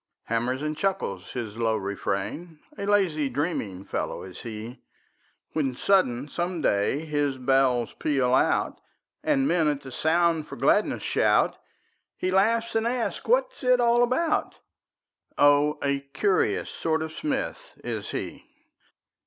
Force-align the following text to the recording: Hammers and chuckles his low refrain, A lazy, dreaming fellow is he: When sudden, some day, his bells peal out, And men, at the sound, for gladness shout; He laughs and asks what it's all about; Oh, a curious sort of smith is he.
Hammers 0.23 0.63
and 0.63 0.75
chuckles 0.75 1.33
his 1.33 1.57
low 1.57 1.75
refrain, 1.75 2.57
A 2.75 2.87
lazy, 2.87 3.29
dreaming 3.29 3.85
fellow 3.85 4.23
is 4.23 4.39
he: 4.39 4.79
When 5.53 5.75
sudden, 5.75 6.27
some 6.27 6.59
day, 6.59 7.05
his 7.05 7.37
bells 7.37 7.93
peal 7.99 8.33
out, 8.33 8.81
And 9.23 9.47
men, 9.47 9.67
at 9.67 9.81
the 9.81 9.91
sound, 9.91 10.47
for 10.47 10.55
gladness 10.55 11.03
shout; 11.03 11.55
He 12.17 12.31
laughs 12.31 12.73
and 12.73 12.87
asks 12.87 13.27
what 13.27 13.49
it's 13.51 13.79
all 13.79 14.01
about; 14.01 14.55
Oh, 15.37 15.77
a 15.83 15.99
curious 15.99 16.71
sort 16.71 17.03
of 17.03 17.11
smith 17.11 17.79
is 17.83 18.09
he. 18.09 18.43